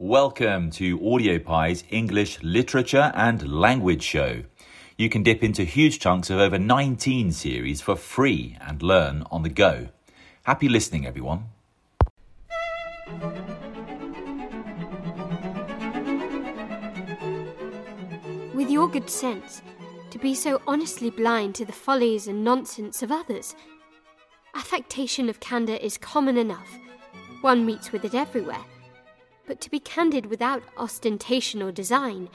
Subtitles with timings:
[0.00, 4.42] Welcome to Audiopi's English Literature and Language Show.
[4.98, 9.44] You can dip into huge chunks of over 19 series for free and learn on
[9.44, 9.90] the go.
[10.42, 11.44] Happy listening, everyone.
[18.52, 19.62] With your good sense,
[20.10, 23.54] to be so honestly blind to the follies and nonsense of others.
[24.56, 26.80] Affectation of candour is common enough.
[27.42, 28.64] One meets with it everywhere.
[29.46, 32.28] But to be candid without ostentation or design,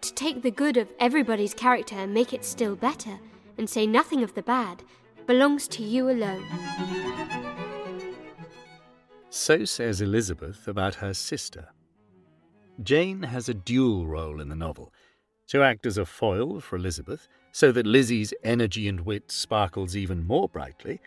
[0.00, 3.18] to take the good of everybody's character and make it still better,
[3.58, 4.82] and say nothing of the bad,
[5.26, 6.44] belongs to you alone.
[9.30, 11.68] So says Elizabeth about her sister.
[12.82, 14.92] Jane has a dual role in the novel
[15.48, 20.26] to act as a foil for Elizabeth, so that Lizzie's energy and wit sparkles even
[20.26, 21.00] more brightly,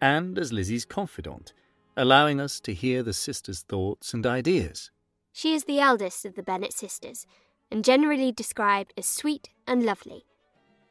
[0.00, 1.52] and as Lizzie's confidant,
[1.98, 4.90] allowing us to hear the sisters' thoughts and ideas.
[5.32, 7.26] She is the eldest of the Bennet sisters,
[7.70, 10.24] and generally described as sweet and lovely.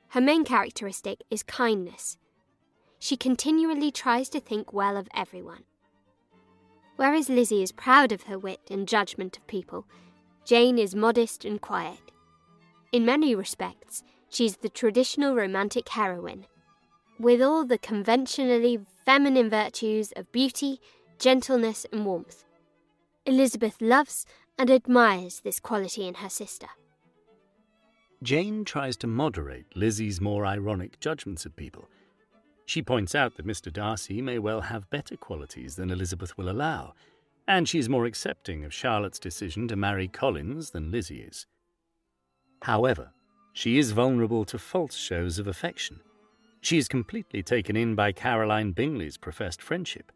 [0.09, 2.17] Her main characteristic is kindness.
[2.99, 5.64] She continually tries to think well of everyone.
[6.97, 9.86] Whereas Lizzie is proud of her wit and judgment of people,
[10.45, 12.11] Jane is modest and quiet.
[12.92, 16.47] In many respects, she's the traditional romantic heroine,
[17.19, 20.80] with all the conventionally feminine virtues of beauty,
[21.19, 22.43] gentleness, and warmth.
[23.25, 24.25] Elizabeth loves
[24.57, 26.67] and admires this quality in her sister.
[28.23, 31.87] Jane tries to moderate Lizzie's more ironic judgments of people.
[32.65, 33.71] She points out that Mr.
[33.71, 36.93] Darcy may well have better qualities than Elizabeth will allow,
[37.47, 41.45] and she is more accepting of Charlotte's decision to marry Collins than Lizzie is.
[42.63, 43.11] However,
[43.53, 46.02] she is vulnerable to false shows of affection.
[46.61, 50.11] She is completely taken in by Caroline Bingley's professed friendship.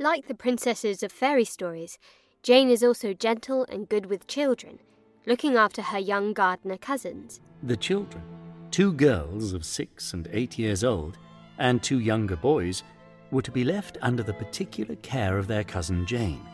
[0.00, 1.98] Like the princesses of fairy stories,
[2.44, 4.78] Jane is also gentle and good with children,
[5.26, 7.40] looking after her young Gardiner cousins.
[7.64, 8.22] The children,
[8.70, 11.18] two girls of six and eight years old,
[11.58, 12.84] and two younger boys,
[13.32, 16.46] were to be left under the particular care of their cousin Jane,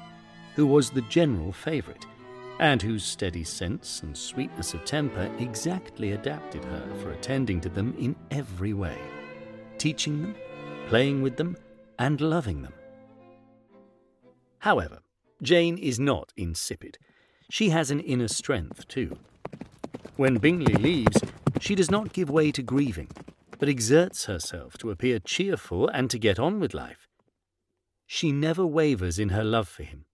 [0.54, 2.06] who was the general favourite
[2.60, 7.94] and whose steady sense and sweetness of temper exactly adapted her for attending to them
[7.98, 8.96] in every way,
[9.76, 10.34] teaching them,
[10.88, 11.56] playing with them,
[11.98, 12.72] and loving them.
[14.64, 15.00] However,
[15.42, 16.96] Jane is not insipid.
[17.50, 19.18] She has an inner strength, too.
[20.16, 21.20] When Bingley leaves,
[21.60, 23.10] she does not give way to grieving,
[23.58, 27.08] but exerts herself to appear cheerful and to get on with life.
[28.06, 30.06] She never wavers in her love for him,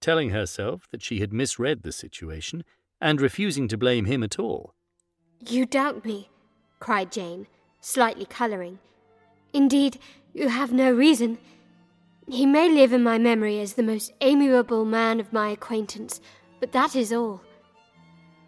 [0.00, 2.64] telling herself that she had misread the situation
[3.02, 4.72] and refusing to blame him at all.
[5.46, 6.30] You doubt me,
[6.78, 7.48] cried Jane,
[7.82, 8.78] slightly colouring.
[9.52, 9.98] Indeed,
[10.32, 11.36] you have no reason.
[12.30, 16.20] He may live in my memory as the most amiable man of my acquaintance,
[16.60, 17.42] but that is all.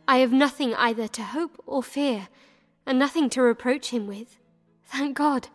[0.06, 2.28] I have nothing either to hope or fear,
[2.86, 4.38] and nothing to reproach him with.
[4.84, 5.48] Thank God,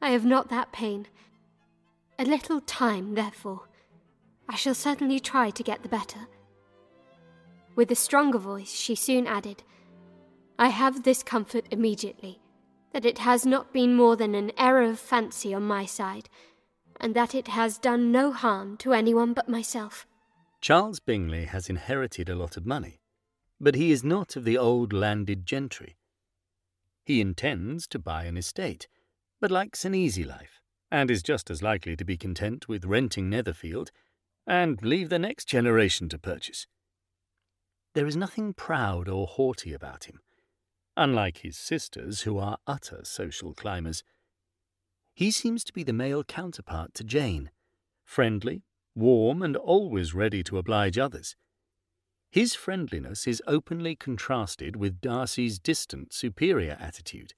[0.00, 1.06] I have not that pain.
[2.18, 3.68] A little time, therefore,
[4.48, 6.28] I shall certainly try to get the better.
[7.76, 9.64] With a stronger voice, she soon added,
[10.58, 12.40] I have this comfort immediately,
[12.94, 16.30] that it has not been more than an error of fancy on my side,
[17.00, 20.06] and that it has done no harm to anyone but myself.
[20.60, 23.00] Charles Bingley has inherited a lot of money,
[23.60, 25.96] but he is not of the old landed gentry.
[27.04, 28.86] He intends to buy an estate,
[29.40, 30.60] but likes an easy life,
[30.90, 33.90] and is just as likely to be content with renting Netherfield
[34.46, 36.66] and leave the next generation to purchase.
[37.94, 40.20] There is nothing proud or haughty about him,
[40.96, 44.04] unlike his sisters, who are utter social climbers.
[45.20, 47.50] He seems to be the male counterpart to Jane,
[48.06, 48.62] friendly,
[48.94, 51.36] warm, and always ready to oblige others.
[52.30, 57.34] His friendliness is openly contrasted with Darcy's distant, superior attitude.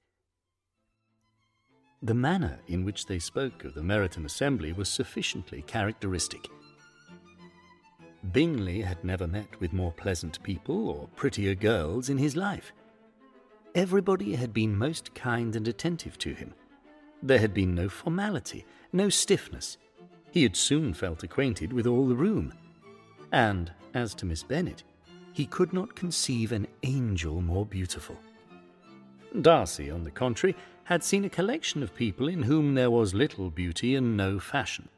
[2.00, 6.46] The manner in which they spoke of the Meryton Assembly was sufficiently characteristic.
[8.30, 12.72] Bingley had never met with more pleasant people or prettier girls in his life.
[13.74, 16.54] Everybody had been most kind and attentive to him.
[17.22, 19.78] There had been no formality, no stiffness.
[20.30, 22.52] He had soon felt acquainted with all the room.
[23.30, 24.82] And as to Miss Bennet,
[25.32, 28.16] he could not conceive an angel more beautiful.
[29.40, 33.50] Darcy, on the contrary, had seen a collection of people in whom there was little
[33.50, 34.88] beauty and no fashion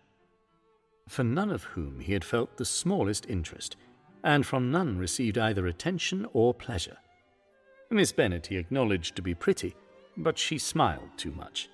[1.09, 3.76] for none of whom he had felt the smallest interest,
[4.23, 6.97] and from none received either attention or pleasure.
[7.91, 9.75] Miss Bennet he acknowledged to be pretty,
[10.17, 11.69] but she smiled too much.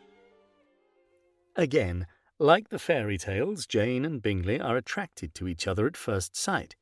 [1.61, 2.07] Again,
[2.39, 6.75] like the fairy tales, Jane and Bingley are attracted to each other at first sight.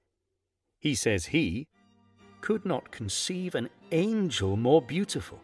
[0.79, 1.67] He says he
[2.43, 5.41] could not conceive an angel more beautiful.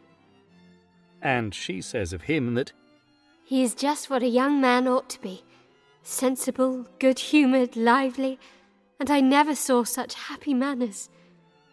[1.20, 2.72] And she says of him that
[3.44, 5.42] he is just what a young man ought to be
[6.04, 8.38] sensible, good humoured, lively,
[9.00, 11.10] and I never saw such happy manners,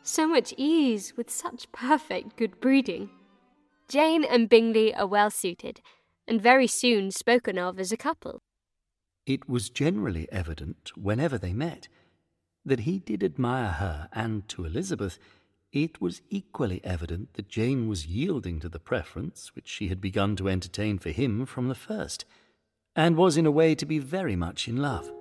[0.02, 3.12] so much ease, with such perfect good breeding.
[3.88, 5.80] Jane and Bingley are well suited,
[6.32, 8.42] and very soon spoken of as a couple.
[9.26, 11.90] It was generally evident, whenever they met,
[12.64, 15.20] that he did admire her, and to Elizabeth,
[15.74, 20.38] it was equally evident that Jane was yielding to the preference which she had begun
[20.38, 22.24] to entertain for him from the first,
[22.96, 25.12] and was in a way to be very much in love.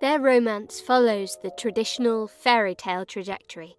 [0.00, 3.76] Their romance follows the traditional fairy tale trajectory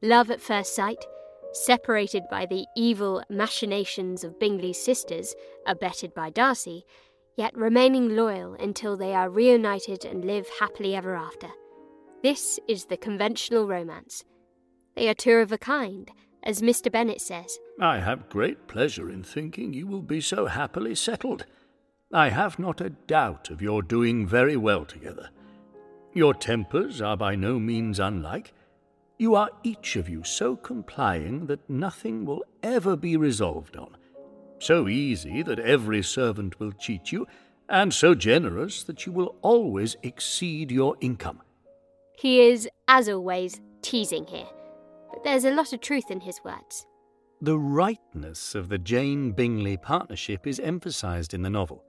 [0.00, 1.04] love at first sight,
[1.52, 5.34] separated by the evil machinations of Bingley's sisters,
[5.66, 6.84] abetted by Darcy,
[7.36, 11.48] yet remaining loyal until they are reunited and live happily ever after.
[12.22, 14.24] This is the conventional romance.
[14.96, 16.10] They are two of a kind,
[16.42, 16.90] as Mr.
[16.90, 17.58] Bennet says.
[17.80, 21.46] I have great pleasure in thinking you will be so happily settled.
[22.12, 25.30] I have not a doubt of your doing very well together.
[26.14, 28.52] Your tempers are by no means unlike,
[29.18, 33.96] you are each of you so complying that nothing will ever be resolved on,
[34.60, 37.26] so easy that every servant will cheat you,
[37.68, 41.42] and so generous that you will always exceed your income.
[42.16, 44.48] He is, as always, teasing here,
[45.10, 46.86] but there's a lot of truth in his words.
[47.40, 51.84] The rightness of the Jane Bingley partnership is emphasized in the novel.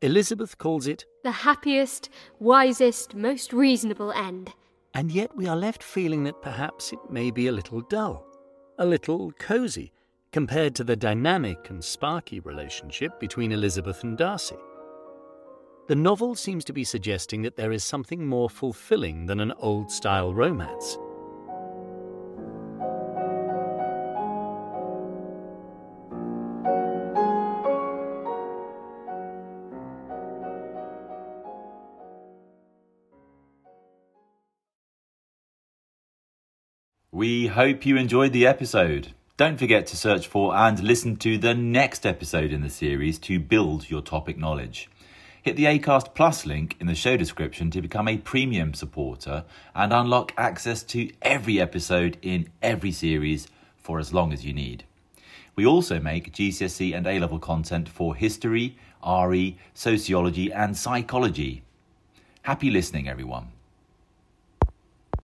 [0.00, 2.08] Elizabeth calls it the happiest,
[2.38, 4.52] wisest, most reasonable end
[4.98, 8.26] and yet we are left feeling that perhaps it may be a little dull,
[8.80, 9.92] a little cosy,
[10.32, 14.56] compared to the dynamic and sparky relationship between Elizabeth and Darcy.
[15.86, 19.88] The novel seems to be suggesting that there is something more fulfilling than an old
[19.88, 20.98] style romance.
[37.10, 39.14] We hope you enjoyed the episode.
[39.38, 43.40] Don't forget to search for and listen to the next episode in the series to
[43.40, 44.90] build your topic knowledge.
[45.40, 49.44] Hit the ACAST Plus link in the show description to become a premium supporter
[49.74, 54.84] and unlock access to every episode in every series for as long as you need.
[55.56, 61.62] We also make GCSE and A level content for history, RE, sociology, and psychology.
[62.42, 63.52] Happy listening, everyone.